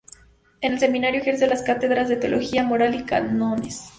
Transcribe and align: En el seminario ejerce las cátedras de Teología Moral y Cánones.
En 0.61 0.73
el 0.73 0.79
seminario 0.79 1.21
ejerce 1.21 1.45
las 1.45 1.61
cátedras 1.61 2.09
de 2.09 2.15
Teología 2.15 2.63
Moral 2.63 2.95
y 2.95 3.03
Cánones. 3.03 3.87